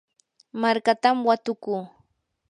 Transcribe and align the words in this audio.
markatam 0.61 1.17
watukuu. 1.27 1.81